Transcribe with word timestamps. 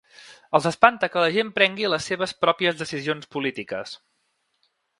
Els 0.59 0.67
espanta 0.69 1.09
que 1.15 1.21
la 1.25 1.33
gent 1.35 1.51
prengui 1.59 1.91
les 1.93 2.09
seves 2.11 2.33
pròpies 2.47 2.81
decisions 2.81 3.29
polítiques. 3.37 3.95